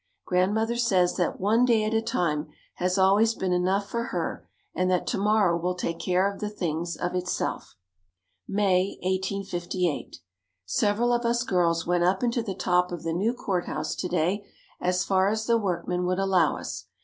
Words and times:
Grandmother 0.25 0.77
says 0.77 1.15
that 1.17 1.39
one 1.39 1.63
day 1.63 1.83
at 1.83 1.93
a 1.93 2.01
time 2.01 2.47
has 2.77 2.97
always 2.97 3.35
been 3.35 3.53
enough 3.53 3.87
for 3.87 4.05
her 4.05 4.49
and 4.73 4.89
that 4.89 5.05
to 5.05 5.19
morrow 5.19 5.55
will 5.55 5.75
take 5.75 5.99
care 5.99 6.27
of 6.27 6.39
the 6.39 6.49
things 6.49 6.97
of 6.97 7.13
itself. 7.13 7.75
May, 8.47 8.97
1858. 9.03 10.17
Several 10.65 11.13
of 11.13 11.23
us 11.23 11.43
girls 11.43 11.85
went 11.85 12.03
up 12.03 12.23
into 12.23 12.41
the 12.41 12.55
top 12.55 12.91
of 12.91 13.03
the 13.03 13.13
new 13.13 13.35
Court 13.35 13.67
House 13.67 13.93
to 13.97 14.07
day 14.07 14.43
as 14.81 15.03
far 15.03 15.29
as 15.29 15.45
the 15.45 15.59
workmen 15.59 16.07
would 16.07 16.17
allow 16.17 16.57
us. 16.57 16.87